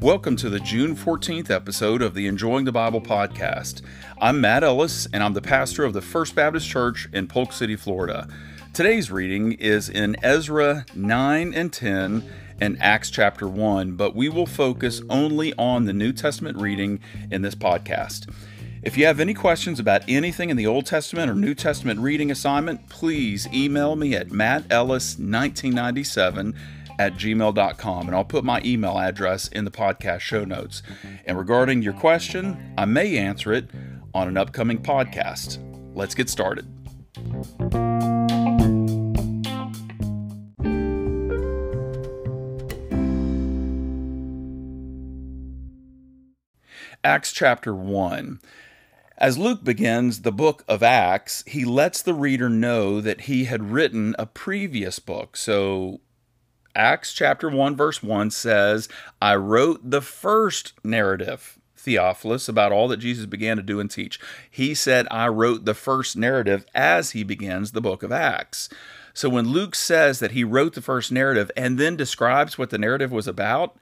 [0.00, 3.82] Welcome to the June 14th episode of the Enjoying the Bible podcast.
[4.20, 7.74] I'm Matt Ellis, and I'm the pastor of the First Baptist Church in Polk City,
[7.74, 8.28] Florida.
[8.72, 12.22] Today's reading is in Ezra 9 and 10
[12.60, 17.00] and Acts chapter 1, but we will focus only on the New Testament reading
[17.32, 18.32] in this podcast.
[18.86, 22.30] If you have any questions about anything in the Old Testament or New Testament reading
[22.30, 26.54] assignment, please email me at mattellis1997
[27.00, 30.84] at gmail.com, and I'll put my email address in the podcast show notes.
[31.24, 33.68] And regarding your question, I may answer it
[34.14, 35.58] on an upcoming podcast.
[35.96, 36.68] Let's get started.
[47.02, 48.38] Acts chapter 1.
[49.18, 53.70] As Luke begins the book of Acts, he lets the reader know that he had
[53.70, 55.38] written a previous book.
[55.38, 56.00] So
[56.74, 58.90] Acts chapter 1, verse 1 says,
[59.22, 64.20] I wrote the first narrative, Theophilus, about all that Jesus began to do and teach.
[64.50, 68.68] He said, I wrote the first narrative as he begins the book of Acts.
[69.14, 72.76] So when Luke says that he wrote the first narrative and then describes what the
[72.76, 73.78] narrative was about,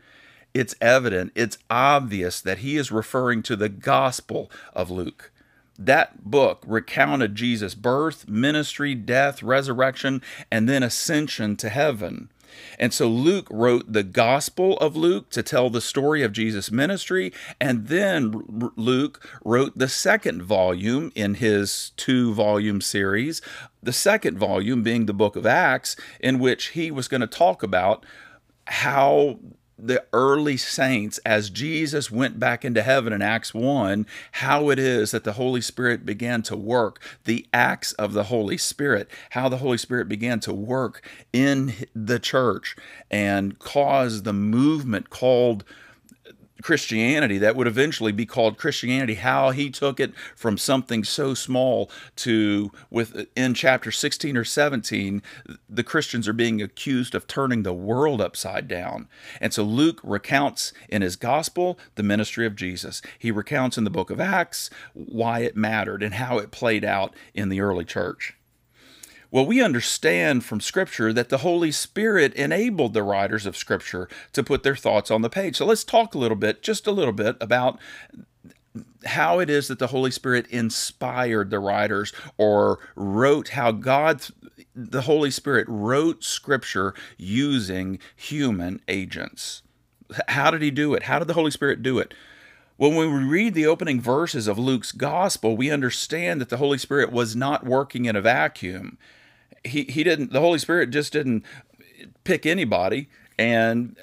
[0.54, 5.32] it's evident, it's obvious that he is referring to the Gospel of Luke.
[5.76, 12.30] That book recounted Jesus' birth, ministry, death, resurrection, and then ascension to heaven.
[12.78, 17.32] And so Luke wrote the Gospel of Luke to tell the story of Jesus' ministry.
[17.60, 23.42] And then Luke wrote the second volume in his two volume series,
[23.82, 27.64] the second volume being the book of Acts, in which he was going to talk
[27.64, 28.06] about
[28.66, 29.40] how
[29.78, 35.10] the early saints as Jesus went back into heaven in Acts 1, how it is
[35.10, 39.58] that the Holy Spirit began to work, the acts of the Holy Spirit, how the
[39.58, 42.76] Holy Spirit began to work in the church
[43.10, 45.64] and cause the movement called
[46.64, 51.90] Christianity that would eventually be called Christianity, how he took it from something so small
[52.16, 55.22] to with in chapter 16 or 17,
[55.68, 59.08] the Christians are being accused of turning the world upside down.
[59.42, 63.02] And so Luke recounts in his gospel the ministry of Jesus.
[63.18, 67.14] He recounts in the book of Acts why it mattered and how it played out
[67.34, 68.34] in the early church.
[69.34, 74.44] Well, we understand from Scripture that the Holy Spirit enabled the writers of Scripture to
[74.44, 75.56] put their thoughts on the page.
[75.56, 77.80] So let's talk a little bit, just a little bit, about
[79.06, 84.24] how it is that the Holy Spirit inspired the writers or wrote how God,
[84.72, 89.62] the Holy Spirit, wrote Scripture using human agents.
[90.28, 91.02] How did He do it?
[91.02, 92.14] How did the Holy Spirit do it?
[92.76, 97.10] When we read the opening verses of Luke's gospel, we understand that the Holy Spirit
[97.10, 98.96] was not working in a vacuum
[99.64, 101.44] he he didn't the Holy Spirit just didn't
[102.24, 103.08] pick anybody
[103.38, 103.96] and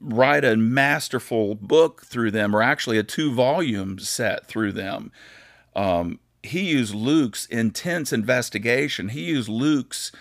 [0.00, 5.10] write a masterful book through them, or actually a two volume set through them.
[5.74, 9.08] Um, he used Luke's intense investigation.
[9.08, 10.12] He used Luke's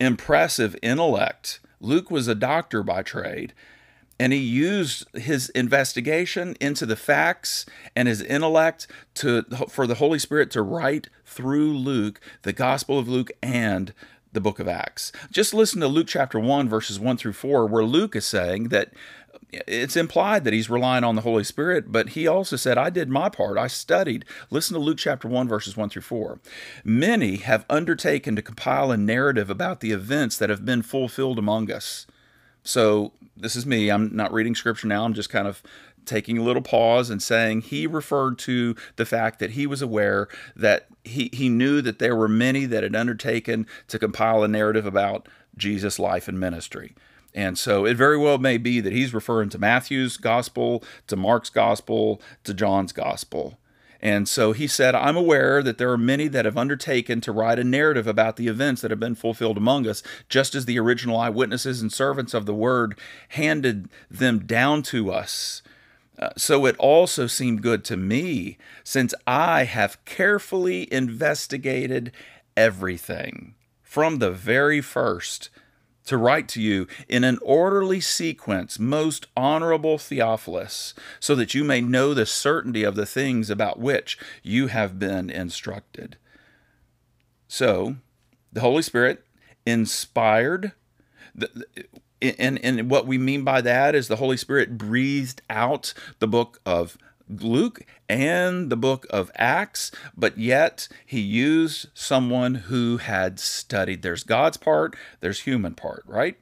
[0.00, 1.60] impressive intellect.
[1.80, 3.54] Luke was a doctor by trade,
[4.18, 10.18] and he used his investigation into the facts and his intellect to for the Holy
[10.18, 13.94] Spirit to write through Luke the Gospel of Luke and
[14.38, 15.10] the book of Acts.
[15.32, 18.92] Just listen to Luke chapter 1, verses 1 through 4, where Luke is saying that
[19.50, 23.08] it's implied that he's relying on the Holy Spirit, but he also said, I did
[23.08, 23.58] my part.
[23.58, 24.24] I studied.
[24.48, 26.38] Listen to Luke chapter 1, verses 1 through 4.
[26.84, 31.72] Many have undertaken to compile a narrative about the events that have been fulfilled among
[31.72, 32.06] us.
[32.62, 33.90] So, this is me.
[33.90, 35.04] I'm not reading scripture now.
[35.04, 35.64] I'm just kind of
[36.08, 40.28] taking a little pause and saying he referred to the fact that he was aware
[40.56, 44.86] that he, he knew that there were many that had undertaken to compile a narrative
[44.86, 46.94] about Jesus' life and ministry.
[47.34, 51.50] And so it very well may be that he's referring to Matthew's gospel, to Mark's
[51.50, 53.58] gospel, to John's gospel.
[54.00, 57.58] And so he said, I'm aware that there are many that have undertaken to write
[57.58, 61.18] a narrative about the events that have been fulfilled among us, just as the original
[61.18, 62.96] eyewitnesses and servants of the word
[63.30, 65.62] handed them down to us
[66.18, 72.12] uh, so it also seemed good to me, since I have carefully investigated
[72.56, 75.48] everything from the very first
[76.08, 81.82] to write to you in an orderly sequence, most honorable Theophilus, so that you may
[81.82, 86.16] know the certainty of the things about which you have been instructed.
[87.46, 87.96] So,
[88.52, 89.22] the Holy Spirit
[89.66, 90.72] inspired.
[91.34, 91.66] The,
[92.20, 96.60] and, and what we mean by that is the Holy Spirit breathed out the book
[96.66, 96.98] of
[97.28, 104.02] Luke and the book of Acts, but yet he used someone who had studied.
[104.02, 106.38] There's God's part, there's human part, right?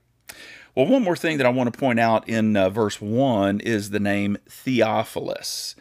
[0.75, 3.91] Well, one more thing that I want to point out in uh, verse 1 is
[3.91, 5.75] the name Theophilus.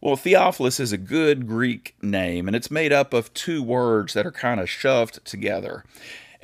[0.00, 4.26] Well, Theophilus is a good Greek name, and it's made up of two words that
[4.26, 5.84] are kind of shoved together.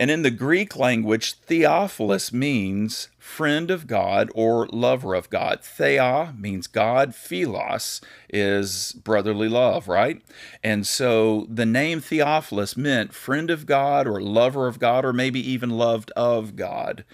[0.02, 5.60] And in the Greek language, Theophilus means friend of God or lover of God.
[5.62, 10.20] Thea means God, Philos is brotherly love, right?
[10.60, 15.38] And so the name Theophilus meant friend of God or lover of God or maybe
[15.38, 17.04] even loved of God.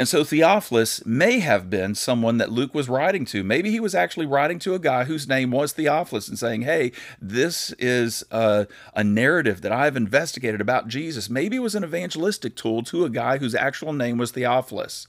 [0.00, 3.44] And so Theophilus may have been someone that Luke was writing to.
[3.44, 6.92] Maybe he was actually writing to a guy whose name was Theophilus and saying, Hey,
[7.20, 11.28] this is a, a, narrative that I've investigated about Jesus.
[11.28, 15.06] Maybe it was an evangelistic tool to a guy whose actual name was Theophilus.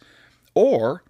[0.56, 1.04] Or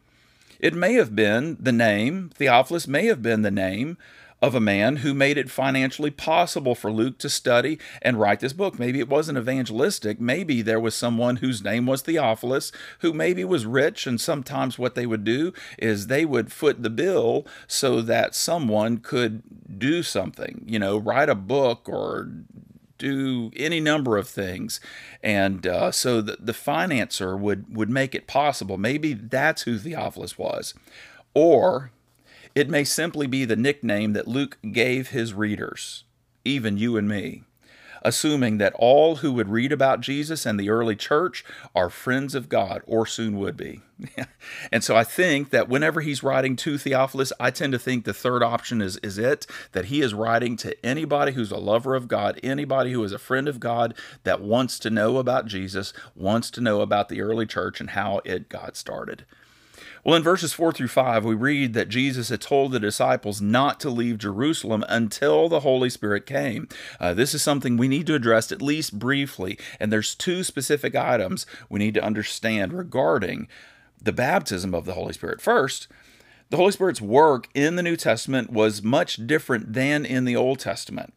[0.59, 3.97] it may have been the name, Theophilus may have been the name
[4.41, 8.53] of a man who made it financially possible for Luke to study and write this
[8.53, 8.79] book.
[8.79, 10.19] Maybe it wasn't evangelistic.
[10.19, 14.95] Maybe there was someone whose name was Theophilus who maybe was rich, and sometimes what
[14.95, 19.43] they would do is they would foot the bill so that someone could
[19.77, 22.29] do something, you know, write a book or
[22.97, 24.79] do any number of things.
[25.23, 28.77] And uh, so the, the financer would, would make it possible.
[28.77, 30.75] Maybe that's who Theophilus was.
[31.33, 31.91] Or
[32.53, 36.03] it may simply be the nickname that Luke gave his readers,
[36.43, 37.43] even you and me,
[38.01, 42.49] assuming that all who would read about Jesus and the early church are friends of
[42.49, 43.81] God or soon would be.
[44.71, 48.13] and so I think that whenever he's writing to Theophilus, I tend to think the
[48.13, 52.09] third option is, is it, that he is writing to anybody who's a lover of
[52.09, 53.93] God, anybody who is a friend of God
[54.23, 58.19] that wants to know about Jesus, wants to know about the early church and how
[58.25, 59.25] it got started.
[60.03, 63.79] Well, in verses 4 through 5, we read that Jesus had told the disciples not
[63.81, 66.67] to leave Jerusalem until the Holy Spirit came.
[66.99, 70.95] Uh, this is something we need to address at least briefly, and there's two specific
[70.95, 73.47] items we need to understand regarding
[74.01, 75.39] the baptism of the Holy Spirit.
[75.39, 75.87] First,
[76.49, 80.57] the Holy Spirit's work in the New Testament was much different than in the Old
[80.57, 81.13] Testament.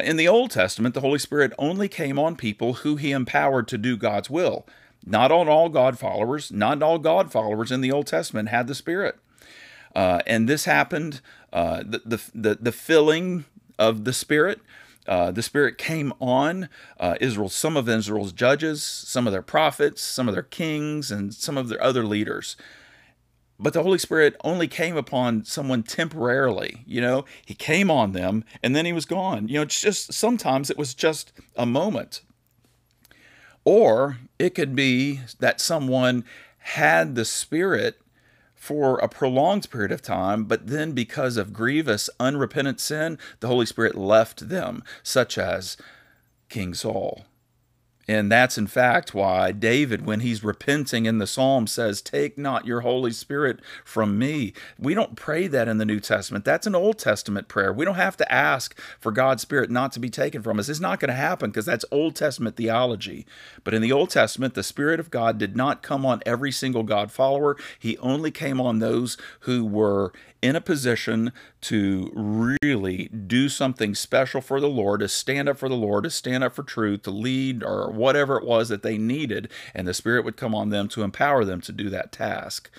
[0.00, 3.78] In the Old Testament, the Holy Spirit only came on people who he empowered to
[3.78, 4.66] do God's will.
[5.06, 8.74] Not on all God followers, not all God followers in the Old Testament had the
[8.74, 9.18] Spirit.
[9.94, 11.20] Uh, and this happened,
[11.52, 13.44] uh, the, the, the, the, filling
[13.78, 14.60] of the Spirit.
[15.06, 16.68] Uh, the Spirit came on
[16.98, 21.32] uh, Israel, some of Israel's judges, some of their prophets, some of their kings, and
[21.32, 22.56] some of their other leaders.
[23.58, 26.82] But the Holy Spirit only came upon someone temporarily.
[26.86, 29.46] You know, He came on them and then He was gone.
[29.48, 32.22] You know, it's just sometimes it was just a moment.
[33.64, 36.24] Or it could be that someone
[36.58, 38.00] had the Spirit
[38.54, 43.66] for a prolonged period of time, but then because of grievous, unrepentant sin, the Holy
[43.66, 45.76] Spirit left them, such as
[46.48, 47.26] King Saul.
[48.06, 52.66] And that's in fact why David, when he's repenting in the psalm, says, Take not
[52.66, 54.52] your Holy Spirit from me.
[54.78, 56.44] We don't pray that in the New Testament.
[56.44, 57.72] That's an Old Testament prayer.
[57.72, 60.68] We don't have to ask for God's Spirit not to be taken from us.
[60.68, 63.26] It's not going to happen because that's Old Testament theology.
[63.62, 66.82] But in the Old Testament, the Spirit of God did not come on every single
[66.82, 70.12] God follower, He only came on those who were
[70.44, 75.70] in a position to really do something special for the Lord, to stand up for
[75.70, 78.98] the Lord, to stand up for truth, to lead, or whatever it was that they
[78.98, 82.70] needed, and the Spirit would come on them to empower them to do that task.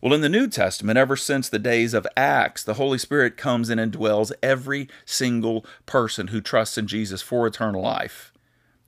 [0.00, 3.70] Well, in the New Testament, ever since the days of Acts, the Holy Spirit comes
[3.70, 8.32] in and dwells every single person who trusts in Jesus for eternal life.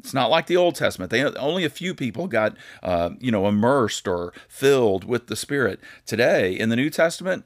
[0.01, 1.11] It's not like the Old Testament.
[1.11, 5.81] They only a few people got, uh, you know, immersed or filled with the Spirit.
[6.05, 7.45] Today, in the New Testament,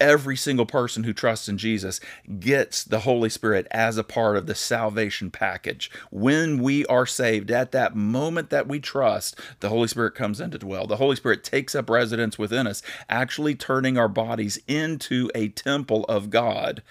[0.00, 2.00] every single person who trusts in Jesus
[2.38, 5.90] gets the Holy Spirit as a part of the salvation package.
[6.10, 10.50] When we are saved, at that moment that we trust, the Holy Spirit comes in
[10.52, 10.86] to dwell.
[10.86, 16.04] The Holy Spirit takes up residence within us, actually turning our bodies into a temple
[16.04, 16.82] of God.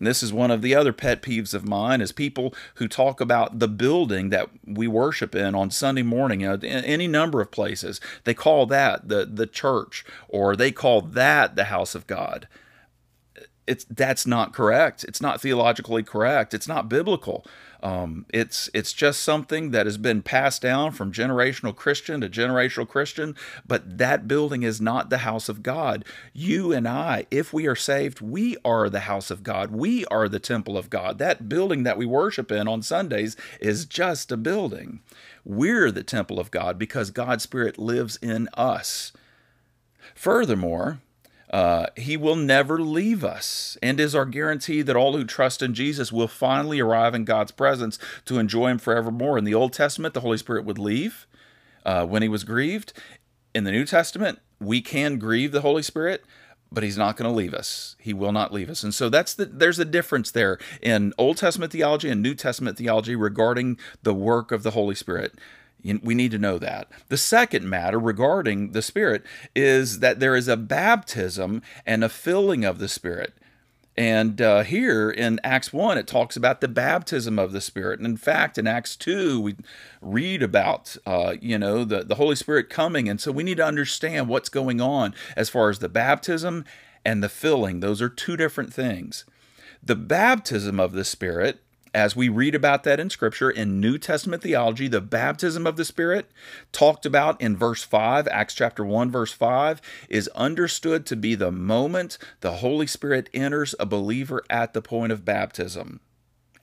[0.00, 3.20] And this is one of the other pet peeves of mine is people who talk
[3.20, 7.52] about the building that we worship in on Sunday morning, you know, any number of
[7.52, 8.00] places.
[8.24, 12.48] They call that the the church or they call that the house of God
[13.70, 15.04] it's that's not correct.
[15.04, 16.54] It's not theologically correct.
[16.54, 17.46] It's not biblical.
[17.82, 22.88] Um, it's it's just something that has been passed down from generational Christian to generational
[22.88, 23.34] Christian.
[23.66, 26.04] But that building is not the house of God.
[26.32, 29.70] You and I, if we are saved, we are the house of God.
[29.70, 31.18] We are the temple of God.
[31.18, 35.00] That building that we worship in on Sundays is just a building.
[35.44, 39.12] We're the temple of God because God's Spirit lives in us.
[40.14, 41.00] Furthermore,
[41.50, 45.74] uh, he will never leave us and is our guarantee that all who trust in
[45.74, 49.36] Jesus will finally arrive in God's presence to enjoy Him forevermore.
[49.36, 51.26] In the Old Testament, the Holy Spirit would leave
[51.84, 52.92] uh, when He was grieved.
[53.52, 56.24] in the New Testament, we can grieve the Holy Spirit,
[56.70, 57.96] but he's not going to leave us.
[57.98, 58.84] He will not leave us.
[58.84, 62.78] And so that's the there's a difference there in Old Testament theology and New Testament
[62.78, 65.34] theology regarding the work of the Holy Spirit.
[66.02, 66.88] We need to know that.
[67.08, 72.64] The second matter regarding the Spirit is that there is a baptism and a filling
[72.64, 73.34] of the Spirit.
[73.96, 77.98] And uh, here in Acts 1, it talks about the baptism of the Spirit.
[77.98, 79.56] And in fact, in Acts 2, we
[80.00, 83.08] read about, uh, you know, the, the Holy Spirit coming.
[83.08, 86.64] And so we need to understand what's going on as far as the baptism
[87.04, 87.80] and the filling.
[87.80, 89.24] Those are two different things.
[89.82, 91.60] The baptism of the Spirit
[91.92, 95.84] as we read about that in Scripture in New Testament theology, the baptism of the
[95.84, 96.30] Spirit,
[96.72, 101.50] talked about in verse 5, Acts chapter 1, verse 5, is understood to be the
[101.50, 106.00] moment the Holy Spirit enters a believer at the point of baptism.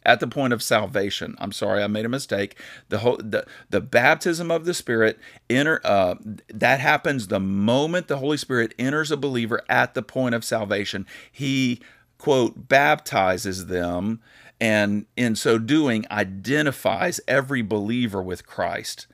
[0.05, 1.35] At the point of salvation.
[1.37, 2.57] I'm sorry, I made a mistake.
[2.87, 5.19] The whole, the, the baptism of the Spirit
[5.49, 6.15] enter uh,
[6.47, 11.05] that happens the moment the Holy Spirit enters a believer at the point of salvation.
[11.29, 11.81] He
[12.17, 14.21] quote baptizes them
[14.59, 19.07] and in so doing identifies every believer with Christ.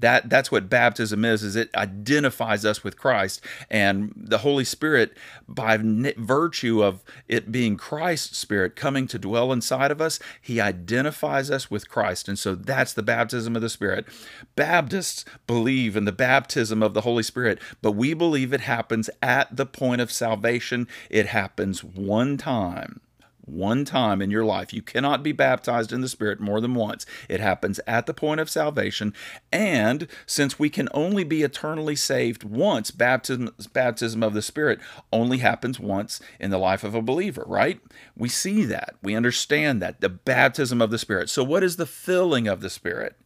[0.00, 5.16] That that's what baptism is is it identifies us with Christ and the Holy Spirit
[5.48, 11.50] by virtue of it being Christ's spirit coming to dwell inside of us, he identifies
[11.50, 12.28] us with Christ.
[12.28, 14.06] And so that's the baptism of the Spirit.
[14.54, 19.56] Baptists believe in the baptism of the Holy Spirit, but we believe it happens at
[19.56, 20.86] the point of salvation.
[21.10, 23.00] It happens one time
[23.48, 24.72] one time in your life.
[24.72, 27.06] You cannot be baptized in the Spirit more than once.
[27.28, 29.14] It happens at the point of salvation.
[29.52, 34.80] And since we can only be eternally saved once, baptism, baptism of the Spirit
[35.12, 37.80] only happens once in the life of a believer, right?
[38.16, 38.96] We see that.
[39.02, 40.00] We understand that.
[40.00, 41.30] The baptism of the Spirit.
[41.30, 43.16] So, what is the filling of the Spirit?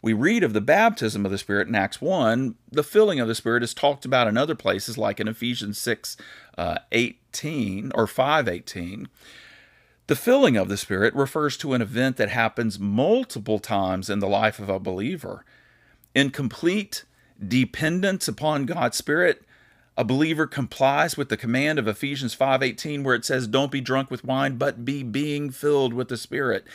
[0.00, 2.54] we read of the baptism of the Spirit in Acts 1.
[2.70, 6.16] The filling of the Spirit is talked about in other places, like in Ephesians 6
[6.56, 9.08] uh, 18 or 5 18.
[10.08, 14.26] The filling of the Spirit refers to an event that happens multiple times in the
[14.26, 15.44] life of a believer.
[16.14, 17.04] In complete
[17.46, 19.44] dependence upon God's Spirit,
[19.98, 24.10] a believer complies with the command of Ephesians 5:18 where it says don't be drunk
[24.10, 26.66] with wine but be being filled with the Spirit.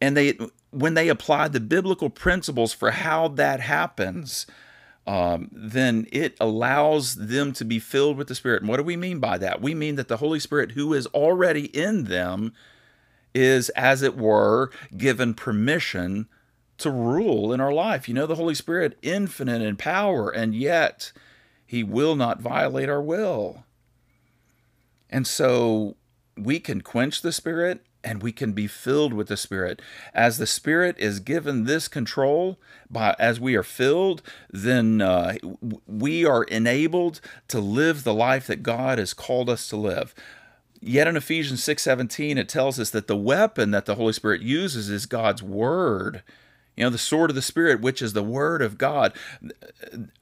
[0.00, 0.38] And they
[0.70, 4.46] when they apply the biblical principles for how that happens,
[5.06, 8.62] um, then it allows them to be filled with the Spirit.
[8.62, 9.60] And what do we mean by that?
[9.60, 12.52] We mean that the Holy Spirit, who is already in them,
[13.34, 16.28] is, as it were, given permission
[16.78, 18.08] to rule in our life.
[18.08, 21.12] You know, the Holy Spirit, infinite in power, and yet
[21.66, 23.64] he will not violate our will.
[25.10, 25.96] And so
[26.36, 29.80] we can quench the Spirit and we can be filled with the spirit.
[30.14, 32.58] As the spirit is given this control
[32.90, 35.34] by as we are filled then uh,
[35.86, 40.14] we are enabled to live the life that god has called us to live.
[40.80, 44.90] Yet in ephesians 6.17 it tells us that the weapon that the holy spirit uses
[44.90, 46.22] is god's word
[46.76, 49.12] you know, the sword of the Spirit, which is the Word of God.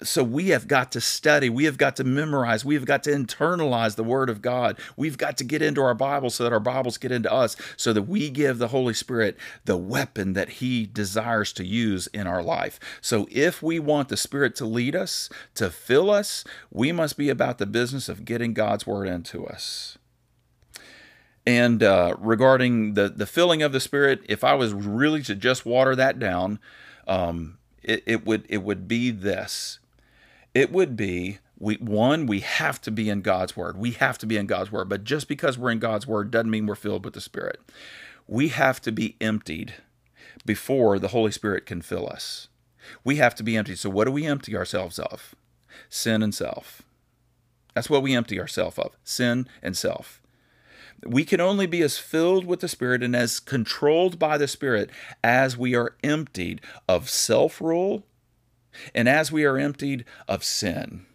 [0.02, 1.49] So we have got to study.
[1.49, 2.64] We have got to memorize.
[2.64, 4.78] We have got to internalize the Word of God.
[4.97, 7.92] We've got to get into our Bibles so that our Bibles get into us, so
[7.92, 12.42] that we give the Holy Spirit the weapon that He desires to use in our
[12.42, 12.80] life.
[13.00, 17.28] So if we want the Spirit to lead us, to fill us, we must be
[17.28, 19.99] about the business of getting God's Word into us.
[21.47, 25.65] And uh, regarding the the filling of the Spirit, if I was really to just
[25.65, 26.59] water that down,
[27.09, 29.79] um, it, it would it would be this.
[30.55, 33.77] It would be we one we have to be in God's word.
[33.77, 34.89] We have to be in God's word.
[34.89, 37.61] But just because we're in God's word doesn't mean we're filled with the Spirit.
[38.27, 39.75] We have to be emptied
[40.45, 42.49] before the Holy Spirit can fill us.
[43.05, 43.79] We have to be emptied.
[43.79, 45.35] So what do we empty ourselves of?
[45.89, 46.83] Sin and self.
[47.75, 48.97] That's what we empty ourselves of.
[49.05, 50.20] Sin and self.
[51.04, 54.90] We can only be as filled with the Spirit and as controlled by the Spirit
[55.25, 58.04] as we are emptied of self rule
[58.95, 61.07] and as we are emptied of sin.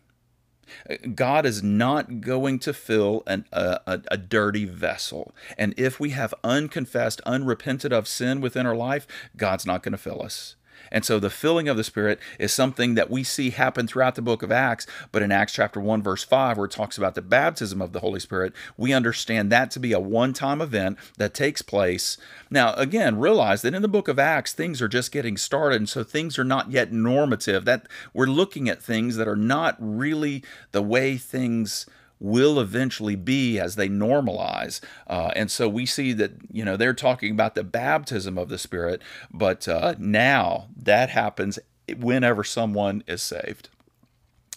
[1.13, 5.33] God is not going to fill an, a, a, a, dirty vessel.
[5.57, 9.97] And if we have unconfessed, unrepented of sin within our life, God's not going to
[9.97, 10.55] fill us.
[10.91, 14.21] And so the filling of the Spirit is something that we see happen throughout the
[14.21, 14.87] book of Acts.
[15.11, 17.99] But in Acts chapter 1, verse 5, where it talks about the baptism of the
[17.99, 22.17] Holy Spirit, we understand that to be a one time event that takes place.
[22.49, 25.77] Now, again, realize that in the book of Acts, things are just getting started.
[25.77, 27.65] And so things are not yet normative.
[27.65, 31.85] That we're looking at things that are not really the way things
[32.25, 34.81] will eventually be as they normalize.
[35.05, 38.57] Uh, and so we see that, you know, they're talking about the baptism of the
[38.57, 38.99] Spirit,
[39.31, 41.59] but uh, now that happens
[41.97, 43.69] whenever someone is saved.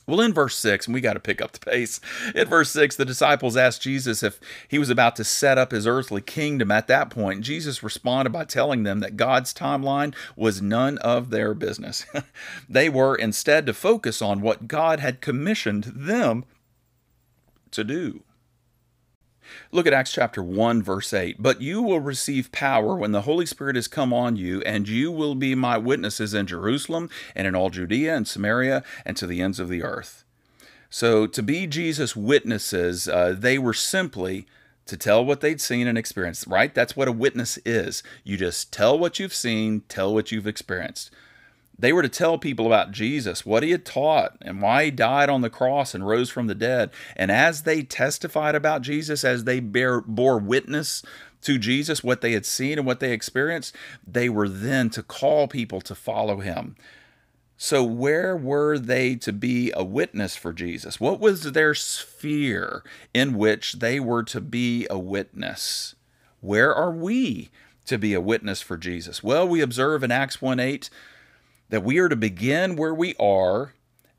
[0.06, 2.00] Well, in verse 6, and we got to pick up the pace.
[2.34, 5.86] In verse 6, the disciples asked Jesus if he was about to set up his
[5.86, 7.42] earthly kingdom at that point.
[7.42, 12.06] Jesus responded by telling them that God's timeline was none of their business.
[12.70, 16.46] they were instead to focus on what God had commissioned them
[17.72, 18.22] to do.
[19.72, 21.36] Look at Acts chapter 1, verse 8.
[21.42, 25.10] But you will receive power when the Holy Spirit has come on you, and you
[25.10, 29.40] will be my witnesses in Jerusalem and in all Judea and Samaria and to the
[29.40, 30.24] ends of the earth.
[30.90, 34.46] So, to be Jesus' witnesses, uh, they were simply
[34.86, 36.74] to tell what they'd seen and experienced, right?
[36.74, 38.02] That's what a witness is.
[38.24, 41.10] You just tell what you've seen, tell what you've experienced.
[41.78, 45.28] They were to tell people about Jesus, what he had taught, and why he died
[45.28, 46.90] on the cross and rose from the dead.
[47.14, 51.04] And as they testified about Jesus, as they bear, bore witness
[51.42, 55.46] to Jesus, what they had seen and what they experienced, they were then to call
[55.46, 56.74] people to follow him.
[57.56, 61.00] So, where were they to be a witness for Jesus?
[61.00, 65.96] What was their sphere in which they were to be a witness?
[66.40, 67.50] Where are we
[67.86, 69.24] to be a witness for Jesus?
[69.24, 70.88] Well, we observe in Acts 1 8
[71.68, 73.74] that we are to begin where we are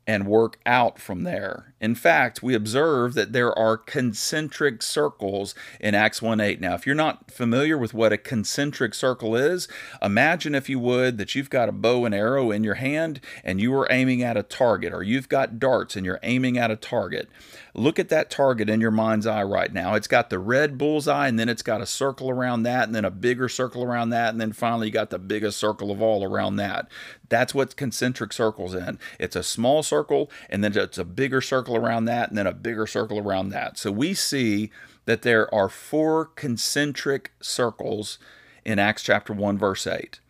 [0.06, 1.69] and work out from there.
[1.80, 6.60] In fact, we observe that there are concentric circles in Acts 1 8.
[6.60, 9.66] Now, if you're not familiar with what a concentric circle is,
[10.02, 13.60] imagine, if you would, that you've got a bow and arrow in your hand and
[13.60, 16.76] you are aiming at a target, or you've got darts and you're aiming at a
[16.76, 17.30] target.
[17.74, 19.94] Look at that target in your mind's eye right now.
[19.94, 23.04] It's got the red bullseye, and then it's got a circle around that, and then
[23.04, 26.24] a bigger circle around that, and then finally you got the biggest circle of all
[26.24, 26.88] around that.
[27.28, 28.98] That's what concentric circles in.
[29.18, 32.52] It's a small circle, and then it's a bigger circle around that, and then a
[32.52, 33.78] bigger circle around that.
[33.78, 34.70] So we see
[35.04, 38.18] that there are four concentric circles
[38.64, 40.20] in Acts chapter 1, verse 8.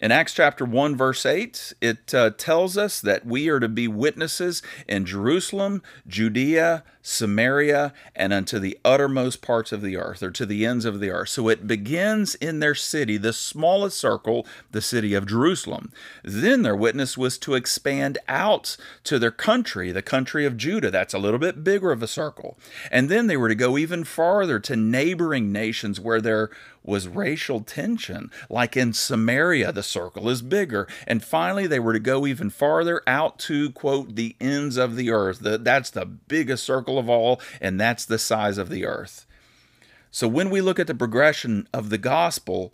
[0.00, 3.88] In Acts chapter 1, verse 8, it uh, tells us that we are to be
[3.88, 10.46] witnesses in Jerusalem, Judea, Samaria, and unto the uttermost parts of the earth, or to
[10.46, 11.30] the ends of the earth.
[11.30, 15.90] So it begins in their city, the smallest circle, the city of Jerusalem.
[16.22, 20.92] Then their witness was to expand out to their country, the country of Judah.
[20.92, 22.56] That's a little bit bigger of a circle.
[22.92, 26.50] And then they were to go even farther to neighboring nations where there
[26.88, 28.30] was racial tension.
[28.48, 30.88] Like in Samaria, the circle is bigger.
[31.06, 35.10] And finally, they were to go even farther out to, quote, the ends of the
[35.10, 35.40] earth.
[35.40, 39.26] The, that's the biggest circle of all, and that's the size of the earth.
[40.10, 42.72] So when we look at the progression of the gospel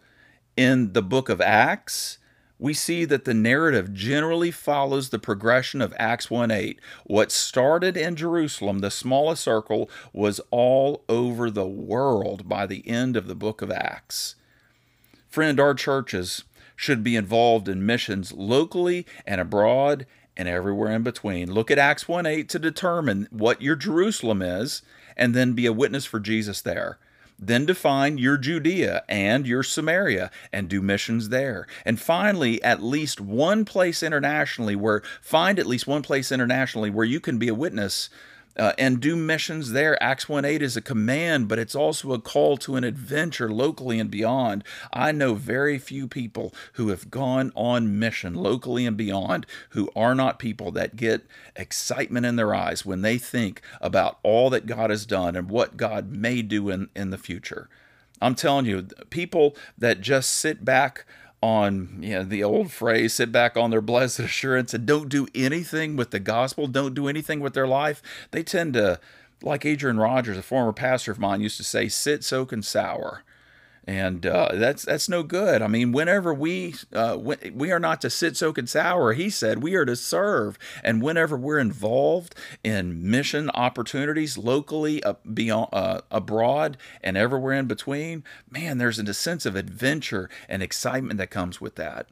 [0.57, 2.19] in the book of Acts,
[2.65, 6.81] we see that the narrative generally follows the progression of Acts 1 8.
[7.05, 13.19] What started in Jerusalem, the smallest circle, was all over the world by the end
[13.19, 14.37] of the book of Acts.
[15.29, 21.53] Friend, our churches should be involved in missions locally and abroad and everywhere in between.
[21.53, 24.81] Look at Acts 1 8 to determine what your Jerusalem is
[25.19, 26.99] and then be a witness for Jesus there.
[27.47, 31.67] Then define your Judea and your Samaria and do missions there.
[31.85, 37.05] And finally, at least one place internationally where, find at least one place internationally where
[37.05, 38.09] you can be a witness
[38.57, 40.01] uh, and do missions there.
[40.03, 43.99] Acts 1 8 is a command, but it's also a call to an adventure locally
[43.99, 44.65] and beyond.
[44.93, 50.15] I know very few people who have gone on mission locally and beyond who are
[50.15, 54.91] not people that get excitement in their eyes when they think about all that God
[54.91, 57.69] has done and what God may do in, in the future.
[58.21, 61.05] I'm telling you, people that just sit back
[61.45, 65.29] on you know, the old phrase sit back on their blessed assurance and don't do
[65.35, 68.03] anything with the gospel don't do anything with their life.
[68.31, 68.99] They tend to
[69.43, 73.25] like adrian rogers a former pastor of mine used to say sit soak and sour
[73.87, 75.61] and uh, that's that's no good.
[75.63, 79.63] I mean, whenever we uh, we are not to sit, soak, and sour, he said
[79.63, 80.59] we are to serve.
[80.83, 85.69] And whenever we're involved in mission opportunities locally, uh, beyond
[86.11, 91.61] abroad, and everywhere in between, man, there's a sense of adventure and excitement that comes
[91.61, 92.09] with that.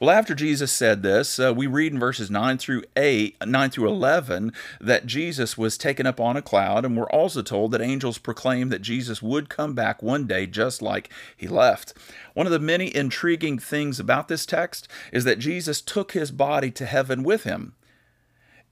[0.00, 3.88] Well, after Jesus said this, uh, we read in verses 9 through 8, 9 through
[3.88, 8.18] 11 that Jesus was taken up on a cloud, and we're also told that angels
[8.18, 11.94] proclaimed that Jesus would come back one day just like he left.
[12.34, 16.70] One of the many intriguing things about this text is that Jesus took his body
[16.72, 17.74] to heaven with him.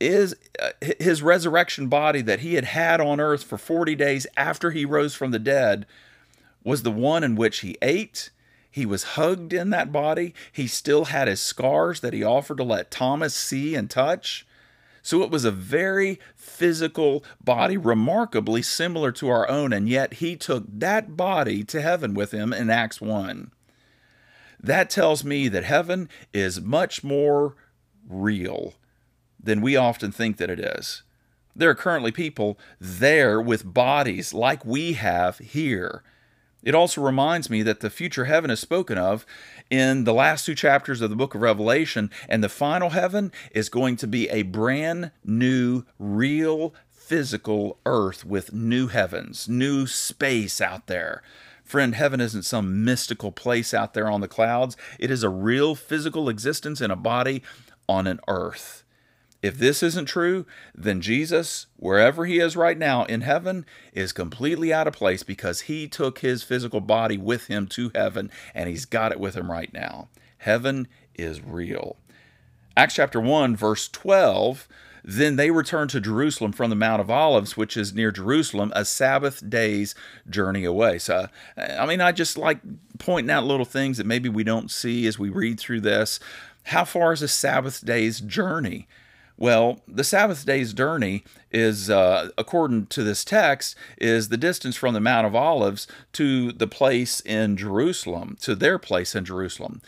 [0.00, 4.72] Is uh, his resurrection body that he had had on earth for 40 days after
[4.72, 5.86] he rose from the dead
[6.64, 8.30] was the one in which he ate,
[8.74, 10.34] he was hugged in that body.
[10.50, 14.44] He still had his scars that he offered to let Thomas see and touch.
[15.00, 20.34] So it was a very physical body, remarkably similar to our own, and yet he
[20.34, 23.52] took that body to heaven with him in Acts 1.
[24.58, 27.54] That tells me that heaven is much more
[28.08, 28.74] real
[29.40, 31.04] than we often think that it is.
[31.54, 36.02] There are currently people there with bodies like we have here.
[36.64, 39.26] It also reminds me that the future heaven is spoken of
[39.70, 43.68] in the last two chapters of the book of Revelation, and the final heaven is
[43.68, 50.86] going to be a brand new, real, physical earth with new heavens, new space out
[50.86, 51.22] there.
[51.62, 54.76] Friend, heaven isn't some mystical place out there on the clouds.
[54.98, 57.42] It is a real physical existence in a body
[57.88, 58.83] on an earth.
[59.44, 64.72] If this isn't true, then Jesus, wherever he is right now in heaven, is completely
[64.72, 68.86] out of place because he took his physical body with him to heaven and he's
[68.86, 70.08] got it with him right now.
[70.38, 71.98] Heaven is real.
[72.74, 74.66] Acts chapter 1, verse 12
[75.06, 78.86] then they returned to Jerusalem from the Mount of Olives, which is near Jerusalem, a
[78.86, 79.94] Sabbath day's
[80.30, 80.98] journey away.
[80.98, 81.28] So,
[81.58, 82.60] I mean, I just like
[82.98, 86.20] pointing out little things that maybe we don't see as we read through this.
[86.62, 88.88] How far is a Sabbath day's journey?
[89.36, 94.94] Well, the Sabbath day's journey is, uh, according to this text, is the distance from
[94.94, 99.82] the Mount of Olives to the place in Jerusalem, to their place in Jerusalem.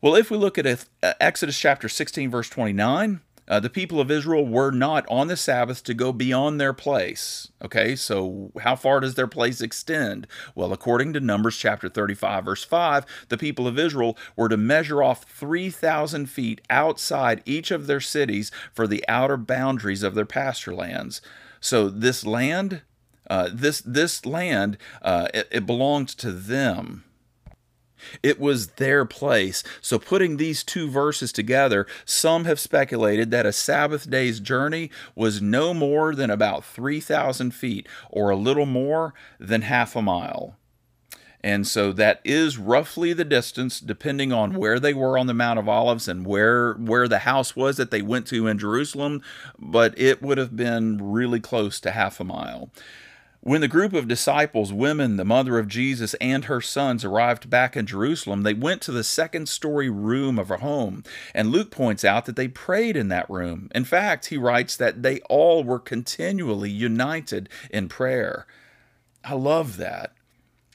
[0.00, 4.46] Well, if we look at Exodus chapter 16, verse 29, uh, the people of Israel
[4.46, 7.48] were not on the Sabbath to go beyond their place.
[7.64, 10.26] Okay, so how far does their place extend?
[10.54, 15.02] Well, according to Numbers chapter 35, verse 5, the people of Israel were to measure
[15.02, 20.74] off 3,000 feet outside each of their cities for the outer boundaries of their pasture
[20.74, 21.22] lands.
[21.60, 22.82] So this land,
[23.28, 27.04] uh, this this land, uh, it, it belonged to them.
[28.22, 29.62] It was their place.
[29.80, 35.42] So, putting these two verses together, some have speculated that a Sabbath day's journey was
[35.42, 40.56] no more than about 3,000 feet, or a little more than half a mile.
[41.40, 45.58] And so that is roughly the distance, depending on where they were on the Mount
[45.58, 49.22] of Olives and where where the house was that they went to in Jerusalem.
[49.58, 52.70] But it would have been really close to half a mile.
[53.48, 57.78] When the group of disciples, women, the mother of Jesus, and her sons arrived back
[57.78, 61.02] in Jerusalem, they went to the second story room of a home.
[61.34, 63.70] And Luke points out that they prayed in that room.
[63.74, 68.46] In fact, he writes that they all were continually united in prayer.
[69.24, 70.12] I love that.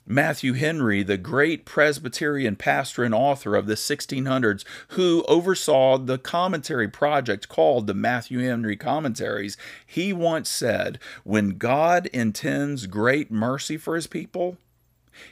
[0.06, 6.90] Matthew Henry, the great Presbyterian pastor and author of the 1600s, who oversaw the commentary
[6.90, 13.96] project called the Matthew Henry Commentaries, he once said, When God intends great mercy for
[13.96, 14.58] his people,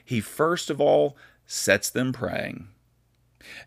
[0.06, 2.70] he first of all sets them praying.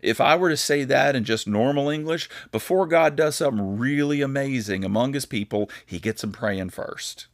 [0.01, 4.21] If I were to say that in just normal English, before God does something really
[4.21, 7.27] amazing among his people, he gets them praying first.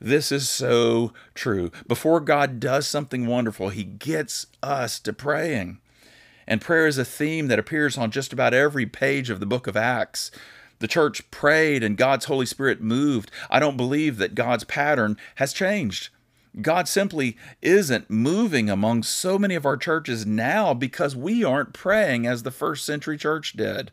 [0.00, 1.70] This is so true.
[1.86, 5.78] Before God does something wonderful, He gets us to praying.
[6.46, 9.66] And prayer is a theme that appears on just about every page of the book
[9.66, 10.30] of Acts.
[10.78, 13.30] The church prayed and God's Holy Spirit moved.
[13.50, 16.10] I don't believe that God's pattern has changed.
[16.62, 22.26] God simply isn't moving among so many of our churches now because we aren't praying
[22.26, 23.90] as the first century church did.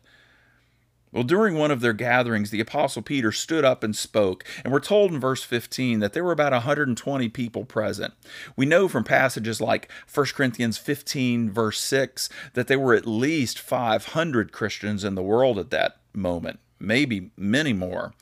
[1.12, 4.80] Well, during one of their gatherings, the Apostle Peter stood up and spoke, and we're
[4.80, 8.12] told in verse 15 that there were about 120 people present.
[8.56, 13.58] We know from passages like 1 Corinthians 15, verse 6, that there were at least
[13.58, 18.12] 500 Christians in the world at that moment, maybe many more.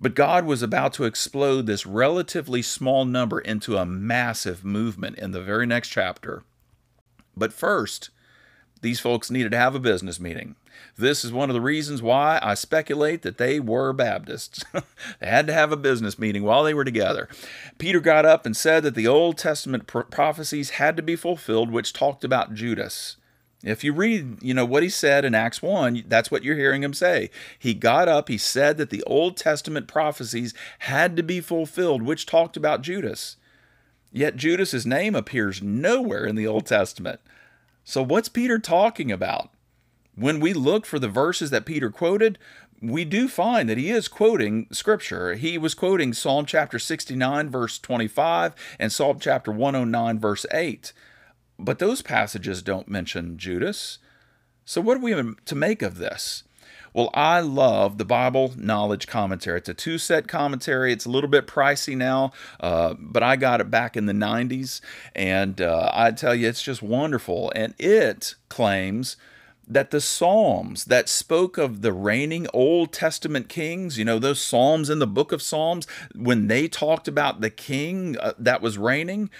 [0.00, 5.30] But God was about to explode this relatively small number into a massive movement in
[5.30, 6.42] the very next chapter.
[7.36, 8.10] But first,
[8.80, 10.54] these folks needed to have a business meeting.
[10.96, 14.64] This is one of the reasons why I speculate that they were Baptists.
[15.20, 17.28] they had to have a business meeting while they were together.
[17.78, 21.92] Peter got up and said that the Old Testament prophecies had to be fulfilled, which
[21.92, 23.16] talked about Judas.
[23.62, 26.84] If you read, you know, what he said in Acts 1, that's what you're hearing
[26.84, 27.30] him say.
[27.58, 32.24] He got up, he said that the Old Testament prophecies had to be fulfilled, which
[32.24, 33.36] talked about Judas.
[34.12, 37.20] Yet Judas's name appears nowhere in the Old Testament.
[37.84, 39.50] So what's Peter talking about?
[40.18, 42.38] When we look for the verses that Peter quoted,
[42.80, 45.34] we do find that he is quoting scripture.
[45.34, 50.92] He was quoting Psalm chapter 69, verse 25, and Psalm chapter 109, verse 8.
[51.58, 53.98] But those passages don't mention Judas.
[54.64, 56.44] So, what are we to make of this?
[56.94, 59.58] Well, I love the Bible Knowledge Commentary.
[59.58, 60.92] It's a two set commentary.
[60.92, 64.80] It's a little bit pricey now, uh, but I got it back in the 90s.
[65.14, 67.52] And uh, I tell you, it's just wonderful.
[67.54, 69.16] And it claims
[69.68, 74.88] that the Psalms that spoke of the reigning Old Testament kings, you know, those Psalms
[74.88, 79.30] in the book of Psalms, when they talked about the king uh, that was reigning,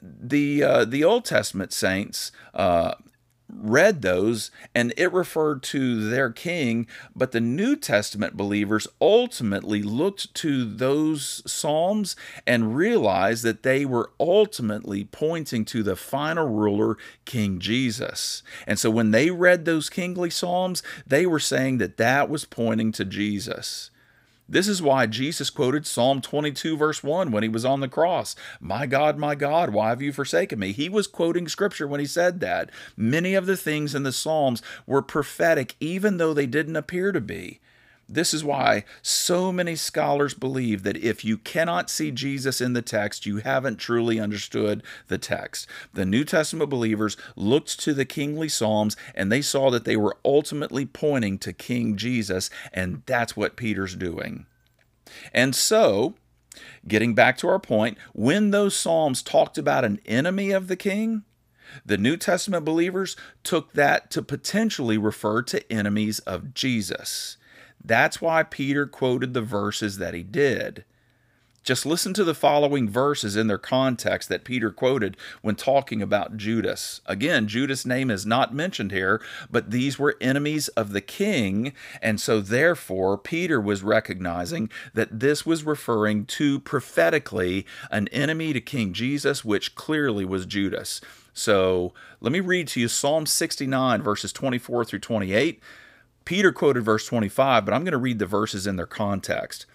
[0.00, 2.94] the uh, the Old Testament saints uh,
[3.52, 10.34] read those and it referred to their king, but the New Testament believers ultimately looked
[10.34, 17.60] to those Psalms and realized that they were ultimately pointing to the final ruler, King
[17.60, 18.42] Jesus.
[18.66, 22.92] And so when they read those kingly Psalms, they were saying that that was pointing
[22.92, 23.90] to Jesus.
[24.48, 28.36] This is why Jesus quoted Psalm 22, verse 1 when he was on the cross.
[28.60, 30.72] My God, my God, why have you forsaken me?
[30.72, 32.70] He was quoting scripture when he said that.
[32.96, 37.20] Many of the things in the Psalms were prophetic, even though they didn't appear to
[37.20, 37.60] be.
[38.08, 42.82] This is why so many scholars believe that if you cannot see Jesus in the
[42.82, 45.66] text, you haven't truly understood the text.
[45.94, 50.16] The New Testament believers looked to the kingly Psalms and they saw that they were
[50.24, 54.46] ultimately pointing to King Jesus, and that's what Peter's doing.
[55.32, 56.14] And so,
[56.86, 61.24] getting back to our point, when those Psalms talked about an enemy of the king,
[61.86, 67.38] the New Testament believers took that to potentially refer to enemies of Jesus.
[67.84, 70.84] That's why Peter quoted the verses that he did.
[71.64, 76.36] Just listen to the following verses in their context that Peter quoted when talking about
[76.36, 77.00] Judas.
[77.06, 82.20] Again, Judas' name is not mentioned here, but these were enemies of the king, and
[82.20, 88.92] so therefore Peter was recognizing that this was referring to prophetically an enemy to King
[88.92, 91.00] Jesus, which clearly was Judas.
[91.32, 95.62] So let me read to you Psalm 69, verses 24 through 28.
[96.24, 99.66] Peter quoted verse 25, but I'm going to read the verses in their context.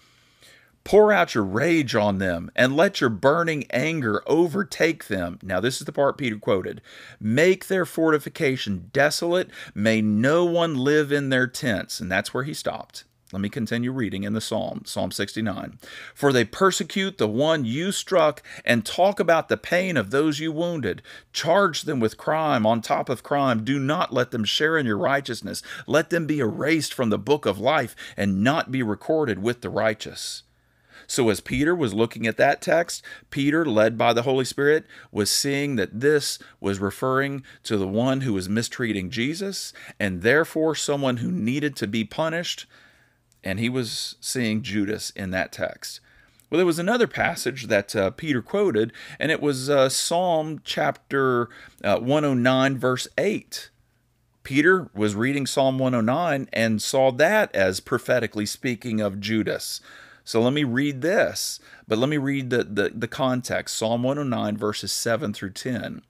[0.84, 5.38] Pour out your rage on them and let your burning anger overtake them.
[5.42, 6.80] Now, this is the part Peter quoted.
[7.20, 9.50] Make their fortification desolate.
[9.74, 12.00] May no one live in their tents.
[12.00, 13.04] And that's where he stopped.
[13.30, 15.78] Let me continue reading in the Psalm, Psalm 69.
[16.14, 20.50] For they persecute the one you struck and talk about the pain of those you
[20.50, 21.02] wounded.
[21.30, 23.64] Charge them with crime on top of crime.
[23.64, 25.62] Do not let them share in your righteousness.
[25.86, 29.68] Let them be erased from the book of life and not be recorded with the
[29.68, 30.44] righteous.
[31.06, 35.30] So, as Peter was looking at that text, Peter, led by the Holy Spirit, was
[35.30, 41.18] seeing that this was referring to the one who was mistreating Jesus and therefore someone
[41.18, 42.66] who needed to be punished
[43.42, 46.00] and he was seeing Judas in that text.
[46.50, 51.48] Well, there was another passage that uh, Peter quoted, and it was uh, Psalm chapter
[51.84, 53.70] uh, 109, verse 8.
[54.44, 59.82] Peter was reading Psalm 109 and saw that as prophetically speaking of Judas.
[60.24, 64.56] So let me read this, but let me read the, the, the context Psalm 109,
[64.56, 66.00] verses 7 through 10.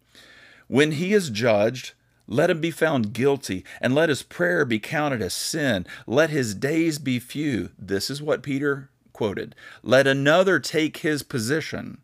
[0.68, 1.94] When he is judged,
[2.28, 5.86] let him be found guilty, and let his prayer be counted as sin.
[6.06, 7.70] Let his days be few.
[7.78, 9.56] This is what Peter quoted.
[9.82, 11.98] Let another take his position.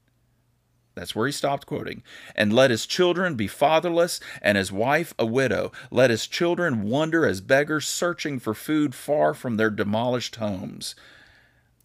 [0.95, 2.03] That's where he stopped quoting.
[2.35, 5.73] And let his children be fatherless, and his wife a widow.
[5.91, 10.95] Let his children wander as beggars, searching for food far from their demolished homes.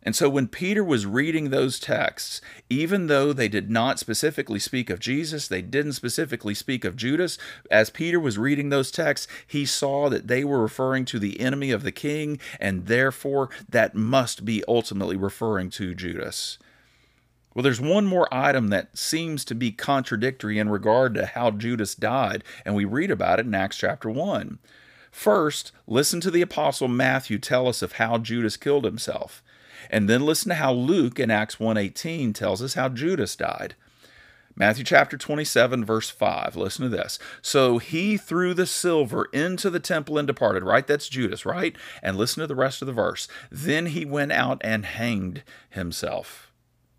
[0.01, 4.89] And so when Peter was reading those texts, even though they did not specifically speak
[4.89, 7.37] of Jesus, they didn't specifically speak of Judas,
[7.69, 11.71] as Peter was reading those texts, he saw that they were referring to the enemy
[11.71, 16.57] of the king, and therefore that must be ultimately referring to Judas.
[17.53, 21.93] Well, there's one more item that seems to be contradictory in regard to how Judas
[21.93, 24.59] died, and we read about it in Acts chapter 1.
[25.11, 29.43] First, listen to the apostle Matthew tell us of how Judas killed himself.
[29.89, 33.75] And then listen to how Luke in Acts 1:18 tells us how Judas died.
[34.55, 36.57] Matthew chapter 27, verse 5.
[36.57, 37.17] Listen to this.
[37.41, 40.85] So he threw the silver into the temple and departed, right?
[40.85, 41.77] That's Judas, right?
[42.03, 43.29] And listen to the rest of the verse.
[43.49, 46.51] Then he went out and hanged himself.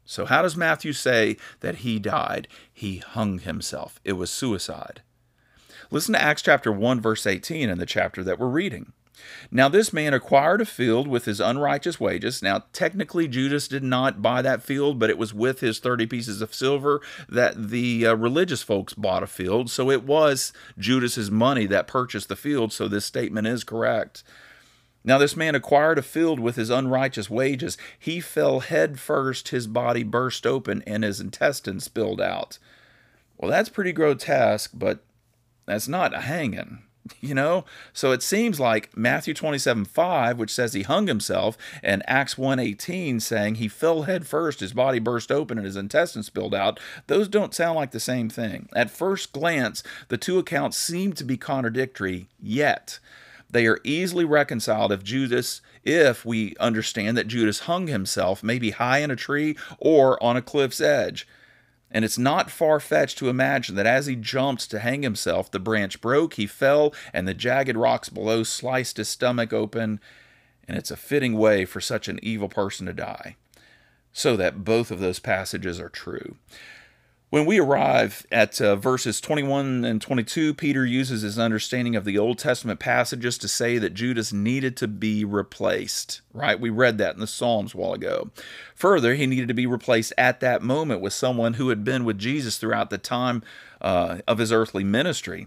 [0.06, 2.48] So, how does Matthew say that he died?
[2.72, 4.00] He hung himself.
[4.04, 5.02] It was suicide.
[5.90, 8.92] Listen to Acts chapter 1, verse 18 in the chapter that we're reading.
[9.50, 12.42] Now, this man acquired a field with his unrighteous wages.
[12.42, 16.40] Now, technically, Judas did not buy that field, but it was with his 30 pieces
[16.40, 19.70] of silver that the uh, religious folks bought a field.
[19.70, 22.72] So it was Judas's money that purchased the field.
[22.72, 24.22] So this statement is correct.
[25.02, 27.78] Now, this man acquired a field with his unrighteous wages.
[27.98, 32.58] He fell head first, his body burst open, and his intestines spilled out.
[33.38, 35.02] Well, that's pretty grotesque, but
[35.64, 36.82] that's not a hanging.
[37.20, 37.64] You know?
[37.92, 42.58] So it seems like Matthew 27 5, which says he hung himself, and Acts 1
[42.58, 46.80] 18 saying he fell head first, his body burst open, and his intestines spilled out,
[47.06, 48.68] those don't sound like the same thing.
[48.74, 52.98] At first glance, the two accounts seem to be contradictory, yet
[53.50, 58.98] they are easily reconciled if Judas, if we understand that Judas hung himself, maybe high
[58.98, 61.26] in a tree or on a cliff's edge.
[61.90, 65.58] And it's not far fetched to imagine that as he jumped to hang himself, the
[65.58, 70.00] branch broke, he fell, and the jagged rocks below sliced his stomach open.
[70.68, 73.36] And it's a fitting way for such an evil person to die.
[74.12, 76.36] So that both of those passages are true.
[77.30, 82.18] When we arrive at uh, verses 21 and 22, Peter uses his understanding of the
[82.18, 86.58] Old Testament passages to say that Judas needed to be replaced, right?
[86.58, 88.30] We read that in the Psalms a while ago.
[88.74, 92.18] Further, he needed to be replaced at that moment with someone who had been with
[92.18, 93.44] Jesus throughout the time
[93.80, 95.46] uh, of his earthly ministry.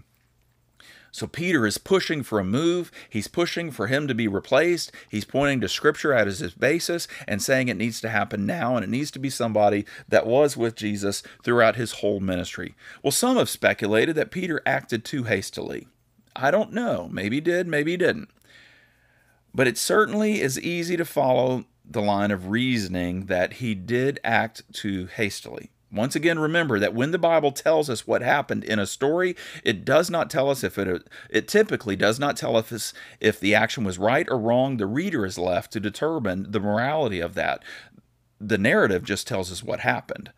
[1.14, 2.90] So Peter is pushing for a move.
[3.08, 4.90] He's pushing for him to be replaced.
[5.08, 8.82] He's pointing to Scripture as his basis and saying it needs to happen now, and
[8.82, 12.74] it needs to be somebody that was with Jesus throughout his whole ministry.
[13.00, 15.86] Well, some have speculated that Peter acted too hastily.
[16.34, 17.08] I don't know.
[17.12, 18.30] Maybe he did, maybe he didn't.
[19.54, 24.62] But it certainly is easy to follow the line of reasoning that he did act
[24.72, 25.70] too hastily.
[25.92, 29.84] Once again, remember that when the Bible tells us what happened in a story, it
[29.84, 33.84] does not tell us if it it typically does not tell us if the action
[33.84, 34.76] was right or wrong.
[34.76, 37.62] The reader is left to determine the morality of that.
[38.40, 40.32] The narrative just tells us what happened.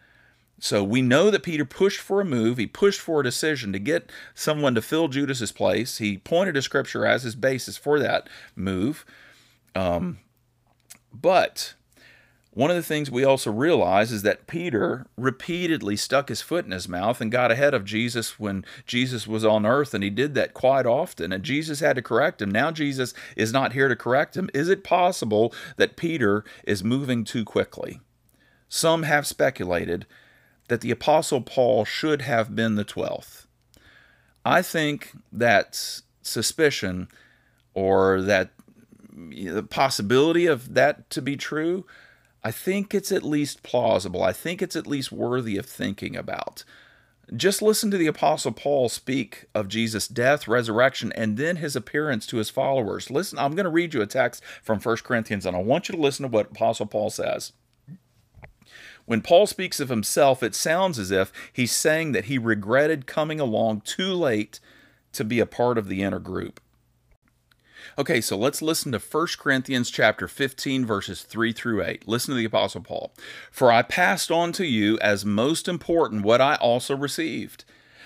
[0.58, 2.56] So we know that Peter pushed for a move.
[2.56, 5.98] He pushed for a decision to get someone to fill Judas's place.
[5.98, 9.04] He pointed to Scripture as his basis for that move.
[9.74, 10.18] Um,
[11.12, 11.74] but
[12.56, 16.70] one of the things we also realize is that Peter repeatedly stuck his foot in
[16.70, 20.34] his mouth and got ahead of Jesus when Jesus was on earth, and he did
[20.36, 21.34] that quite often.
[21.34, 22.50] And Jesus had to correct him.
[22.50, 24.48] Now Jesus is not here to correct him.
[24.54, 28.00] Is it possible that Peter is moving too quickly?
[28.70, 30.06] Some have speculated
[30.68, 33.44] that the Apostle Paul should have been the 12th.
[34.46, 37.08] I think that suspicion
[37.74, 38.52] or that
[39.14, 41.84] the possibility of that to be true
[42.46, 44.22] I think it's at least plausible.
[44.22, 46.62] I think it's at least worthy of thinking about.
[47.34, 52.24] Just listen to the Apostle Paul speak of Jesus' death, resurrection, and then his appearance
[52.26, 53.10] to his followers.
[53.10, 55.96] Listen, I'm going to read you a text from 1 Corinthians, and I want you
[55.96, 57.52] to listen to what Apostle Paul says.
[59.06, 63.40] When Paul speaks of himself, it sounds as if he's saying that he regretted coming
[63.40, 64.60] along too late
[65.14, 66.60] to be a part of the inner group.
[67.98, 72.06] Okay, so let's listen to 1 Corinthians chapter 15 verses 3 through 8.
[72.06, 73.12] Listen to the apostle Paul.
[73.50, 77.64] For I passed on to you as most important what I also received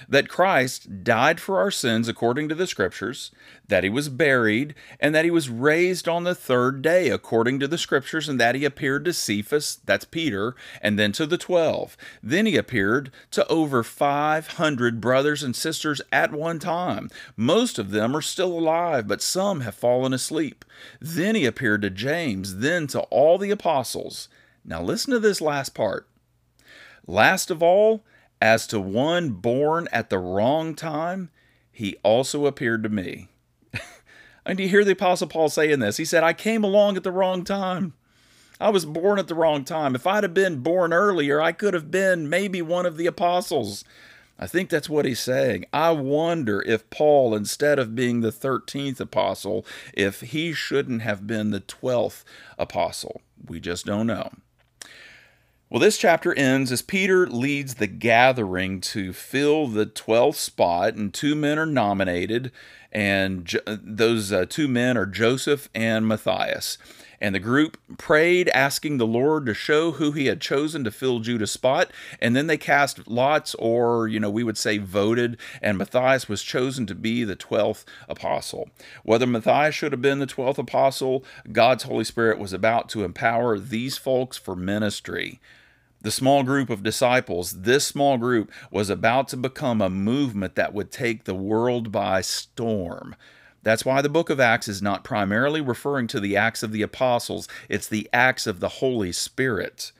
[0.09, 3.31] that Christ died for our sins according to the Scriptures,
[3.69, 7.69] that he was buried, and that he was raised on the third day according to
[7.69, 11.97] the Scriptures, and that he appeared to Cephas, that's Peter, and then to the twelve.
[12.23, 17.11] Then he appeared to over 500 brothers and sisters at one time.
[17.37, 20.65] Most of them are still alive, but some have fallen asleep.
[21.01, 24.29] Then he appeared to James, then to all the apostles.
[24.65, 26.07] Now listen to this last part.
[27.07, 28.05] Last of all,
[28.40, 31.31] as to one born at the wrong time,
[31.70, 33.29] he also appeared to me.
[34.46, 35.98] and do you hear the Apostle Paul saying this?
[35.98, 37.94] He said, I came along at the wrong time.
[38.61, 39.94] I was born at the wrong time.
[39.94, 43.85] If I'd have been born earlier, I could have been maybe one of the apostles.
[44.38, 45.66] I think that's what he's saying.
[45.72, 51.50] I wonder if Paul, instead of being the 13th apostle, if he shouldn't have been
[51.50, 52.24] the 12th
[52.59, 53.20] apostle.
[53.46, 54.31] We just don't know.
[55.70, 61.14] Well, this chapter ends as Peter leads the gathering to fill the 12th spot, and
[61.14, 62.50] two men are nominated,
[62.90, 66.76] and those uh, two men are Joseph and Matthias.
[67.20, 71.20] And the group prayed, asking the Lord to show who he had chosen to fill
[71.20, 71.90] Judas' spot.
[72.20, 76.42] And then they cast lots, or, you know, we would say voted, and Matthias was
[76.42, 78.70] chosen to be the 12th apostle.
[79.04, 83.59] Whether Matthias should have been the 12th apostle, God's Holy Spirit was about to empower
[83.59, 85.40] these folks for ministry
[86.02, 90.72] the small group of disciples, this small group was about to become a movement that
[90.72, 93.14] would take the world by storm.
[93.62, 96.83] That's why the book of Acts is not primarily referring to the acts of the
[96.83, 99.92] apostles, it's the acts of the Holy Spirit.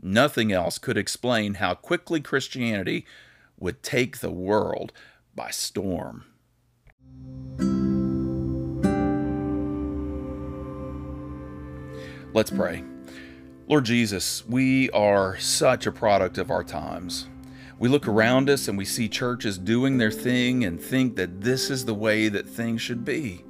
[0.00, 3.04] Nothing else could explain how quickly Christianity
[3.58, 4.92] would take the world
[5.34, 6.24] by storm.
[12.32, 12.84] Let's pray.
[13.66, 17.26] Lord Jesus, we are such a product of our times.
[17.78, 21.70] We look around us and we see churches doing their thing and think that this
[21.70, 23.44] is the way that things should be.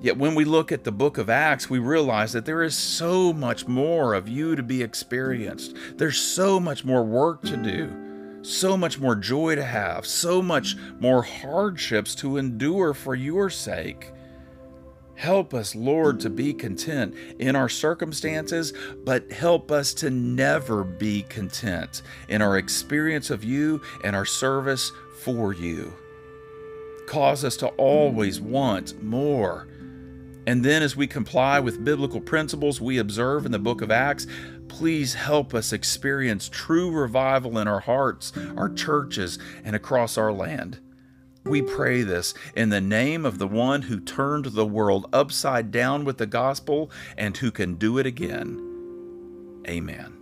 [0.00, 3.32] Yet when we look at the book of Acts, we realize that there is so
[3.32, 5.74] much more of you to be experienced.
[5.96, 10.76] There's so much more work to do, so much more joy to have, so much
[11.00, 14.12] more hardships to endure for your sake.
[15.18, 18.72] Help us, Lord, to be content in our circumstances,
[19.04, 24.92] but help us to never be content in our experience of you and our service
[25.24, 25.92] for you.
[27.08, 29.66] Cause us to always want more.
[30.46, 34.28] And then, as we comply with biblical principles we observe in the book of Acts,
[34.68, 40.78] please help us experience true revival in our hearts, our churches, and across our land.
[41.48, 46.04] We pray this in the name of the one who turned the world upside down
[46.04, 48.62] with the gospel and who can do it again.
[49.66, 50.17] Amen.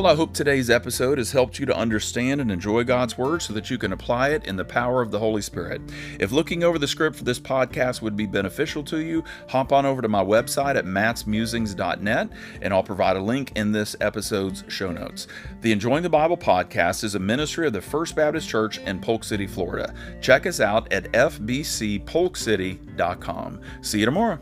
[0.00, 3.52] Well, I hope today's episode has helped you to understand and enjoy God's Word so
[3.52, 5.82] that you can apply it in the power of the Holy Spirit.
[6.18, 9.84] If looking over the script for this podcast would be beneficial to you, hop on
[9.84, 12.30] over to my website at mattsmusings.net
[12.62, 15.26] and I'll provide a link in this episode's show notes.
[15.60, 19.22] The Enjoying the Bible podcast is a ministry of the First Baptist Church in Polk
[19.22, 19.92] City, Florida.
[20.22, 23.60] Check us out at fbcpolkcity.com.
[23.82, 24.38] See you tomorrow.